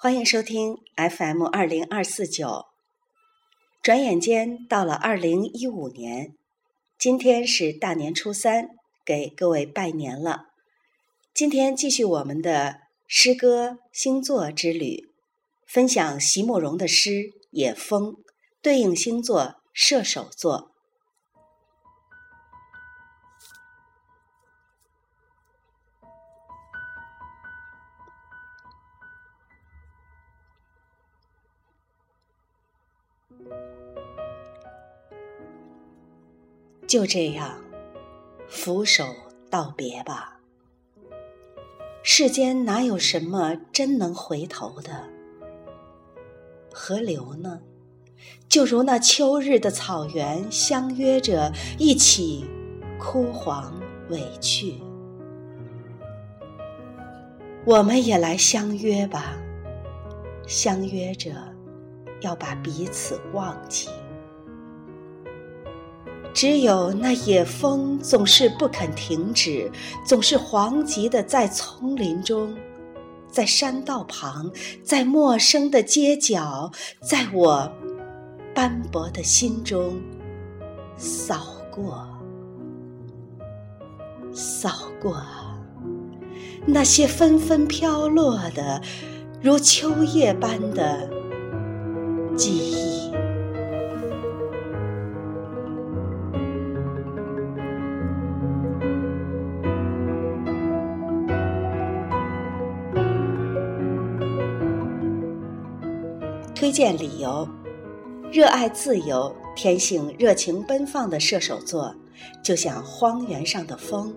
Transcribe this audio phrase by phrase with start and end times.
[0.00, 2.66] 欢迎收听 FM 二零二四九。
[3.82, 6.36] 转眼间到了二零一五年，
[6.96, 8.68] 今天是大年初三，
[9.04, 10.50] 给各位拜年了。
[11.34, 15.10] 今天继续我们的诗歌星座之旅，
[15.66, 17.10] 分享席慕容的诗
[17.50, 18.12] 《野风》，
[18.62, 20.76] 对应星座射手座。
[36.88, 37.62] 就这样，
[38.48, 39.04] 俯首
[39.50, 40.40] 道别吧。
[42.02, 45.04] 世间哪有什么真能回头的？
[46.72, 47.60] 河流呢？
[48.48, 52.48] 就如那秋日的草原，相约着一起
[52.98, 54.80] 枯黄委屈。
[57.66, 59.36] 我们也来相约吧，
[60.46, 61.32] 相约着
[62.22, 63.90] 要把彼此忘记。
[66.38, 69.68] 只有那野风总是不肯停止，
[70.06, 72.54] 总是惶急的在丛林中，
[73.28, 74.48] 在山道旁，
[74.84, 77.68] 在陌生的街角，在我
[78.54, 80.00] 斑驳的心中
[80.96, 82.06] 扫过，
[84.32, 84.70] 扫
[85.02, 85.20] 过
[86.64, 88.80] 那些纷纷飘落的
[89.42, 91.10] 如秋叶般的
[92.36, 92.97] 记忆。
[106.58, 107.48] 推荐理由：
[108.32, 111.94] 热爱自由、天性热情奔放的射手座，
[112.42, 114.12] 就像荒原上的风，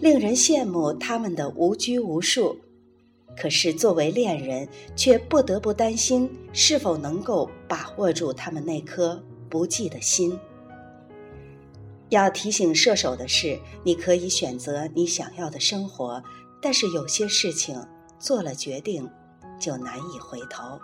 [0.00, 2.56] 令人羡慕他们的无拘无束。
[3.36, 10.40] 可是作为恋人，却不得不担心是否能够把握住他们那颗不羁的心。
[12.08, 16.22] 要提醒射手的是，你可以选择你想要的生活，
[16.58, 17.86] 但是有些事情
[18.18, 19.06] 做了决定，
[19.60, 20.80] 就难以回头。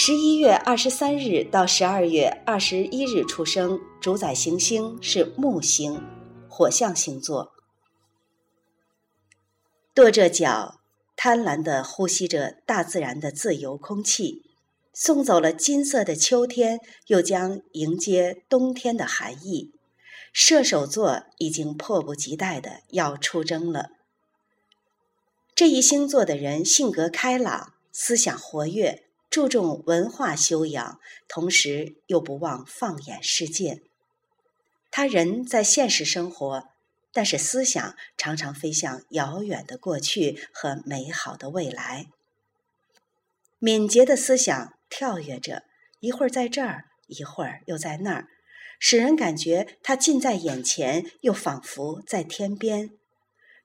[0.00, 6.00] 十一月二十三日到十二月二十一日出生，主宰行星是木星，
[6.48, 7.52] 火象星座。
[9.92, 10.78] 跺着脚，
[11.16, 14.44] 贪婪地呼吸着大自然的自由空气，
[14.94, 16.78] 送走了金色的秋天，
[17.08, 19.72] 又将迎接冬天的寒意。
[20.32, 23.88] 射手座已经迫不及待的要出征了。
[25.56, 29.07] 这一星座的人性格开朗，思想活跃。
[29.30, 33.82] 注重文化修养，同时又不忘放眼世界。
[34.90, 36.68] 他人在现实生活，
[37.12, 42.06] 但是思想常常飞向遥远的过去和美好的未来。
[43.58, 45.64] 敏捷的思想跳跃着，
[46.00, 48.28] 一会儿在这儿，一会儿又在那儿，
[48.78, 52.90] 使人感觉他近在眼前，又仿佛在天边，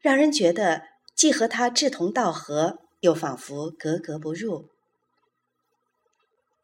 [0.01, 0.83] 让人觉得
[1.15, 4.72] 既和他志同道合，又仿佛格格不入。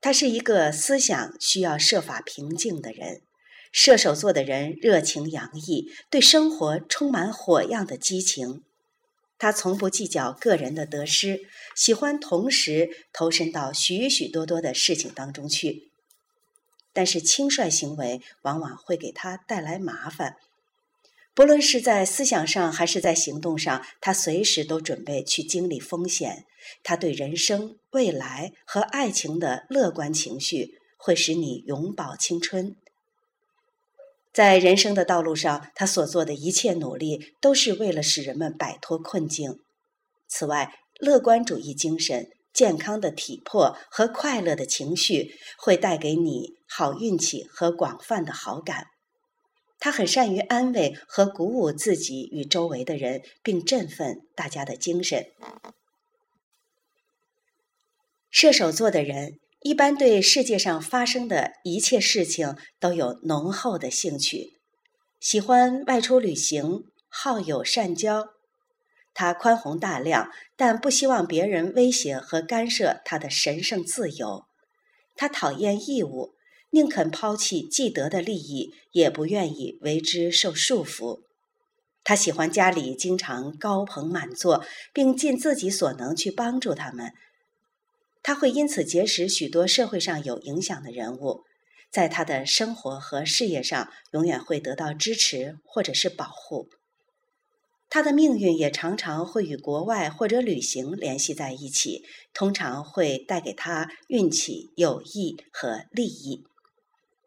[0.01, 3.21] 他是一个思想需要设法平静的人。
[3.71, 8.63] 射手座的人热情洋溢，对生活充满火样的激情。
[9.37, 11.41] 他从不计较个人的得失，
[11.75, 15.91] 喜欢同时投身到许许多多的事情当中去。
[16.91, 20.35] 但是轻率行为往往会给他带来麻烦。
[21.33, 26.45] 不论是在思想上还是在行动上，他随时都准备去经历风险。
[26.83, 32.75] 他对人生、未来和爱情的乐观情绪，会使你永葆青春。
[34.33, 39.59] 在人生的道路上，他所做的一切努力，都是为了使人们摆脱困境。
[40.27, 48.87] 此外，乐观主义精神、健康的体魄和快乐的情绪，会带给你好运气和广泛的好感。
[49.79, 55.27] 他很善于安慰和鼓舞自己与周围的人，并振奋大家的精神。
[58.29, 64.59] 射手座的人一般对世界上发生的一切事情都有浓厚的兴趣，
[65.19, 68.27] 喜欢外出旅行，好友善交。
[69.13, 74.45] 他宽宏大量，但不希望别人威胁和干涉他的神圣自由。
[75.15, 76.35] 他讨厌义务。
[76.71, 81.21] 宁肯抛弃既得的利益，也不愿意为之受束缚。
[82.03, 84.63] 他喜欢家里经常高朋满座，
[84.93, 87.13] 并尽自己所能去帮助他们。
[88.21, 91.43] 他会因此结识许多社会上有影响的人物，
[91.91, 96.69] 在他的生活和事业上永远会得到支持或者是保护。
[97.89, 106.45] 他的命运也常常会与国外或者旅行联系在一起，通常会带给他运气、友谊和利益。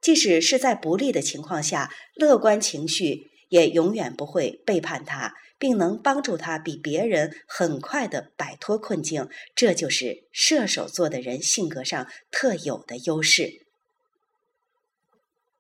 [0.03, 9.29] 即使是在不利的情况下，乐观情绪也永远不会背叛他，并能帮助他比别人很快的摆脱困境。
[9.55, 13.63] 这就是射手座的人性格上特有的优势。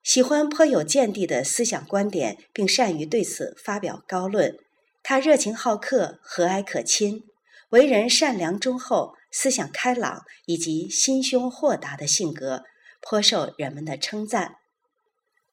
[0.02, 4.58] 喜欢颇有见地的思想观点，并善于对此发表高论。
[5.04, 7.22] 他热情好客、和蔼可亲，
[7.70, 12.64] 为人善良忠厚，思想开朗，以及心胸豁达的性格，
[13.02, 14.56] 颇受人们的称赞。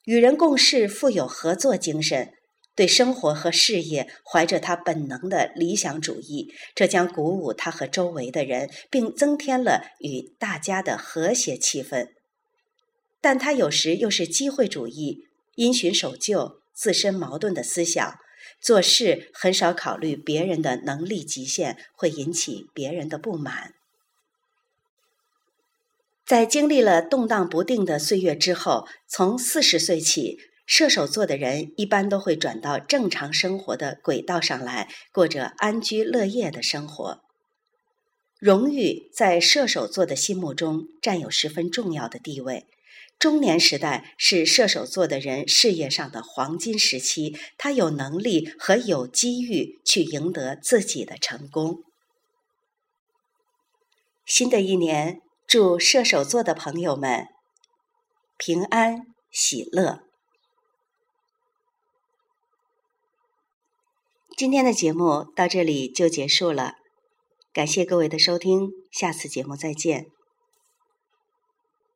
[0.06, 2.32] 与人共事，富有合作精神，
[2.74, 12.08] 对生活和事业怀着他本能的理想主义，这将鼓舞他和周围的人，并增添了与大家的和谐气氛。
[13.20, 18.18] 但他有时又是机会主义、因循守旧、自身矛盾的思想。
[18.62, 23.74] 做事很少考虑别人的能力极限，会引起别人的不满。
[26.30, 30.38] 在经历了动荡不定的岁月之后，从四十岁起，
[30.68, 37.22] 射手座的人一般都会转到正常生活的轨道上来，过着安居乐业的生活。
[38.38, 42.68] 荣誉在射手座的心目中占有十分重要的地位。
[43.18, 51.80] 中年时代是射手座的人事业上的黄金时期，他有能力和有机遇去赢得自己的成功。
[54.28, 57.26] 新的一年，祝射手座的朋友们
[58.38, 60.04] 平安喜乐。
[64.38, 66.76] 今天的节目到这里就结束了，
[67.52, 70.12] 感谢各位的收听，下次节目再见。